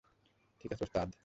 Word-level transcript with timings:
ঠিক 0.61 0.73
আছে, 0.73 0.83
ওস্তাদ! 0.83 1.07